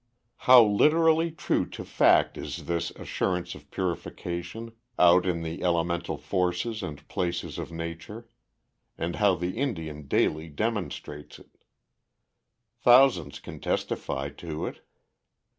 How 0.49 0.63
literally 0.63 1.29
true 1.29 1.67
to 1.69 1.85
fact 1.85 2.35
is 2.35 2.65
this 2.65 2.89
assurance 2.95 3.53
of 3.53 3.69
purification 3.69 4.71
out 4.97 5.27
in 5.27 5.43
the 5.43 5.57
great 5.57 5.63
elemental 5.63 6.17
forces 6.17 6.81
and 6.81 7.07
places 7.07 7.59
of 7.59 7.71
Nature, 7.71 8.27
and 8.97 9.17
how 9.17 9.35
the 9.35 9.55
Indian 9.55 10.07
daily 10.07 10.49
demonstrates 10.49 11.37
it. 11.37 11.55
Thousands 12.79 13.39
can 13.39 13.59
testify 13.59 14.29
to 14.29 14.65
it. 14.65 14.83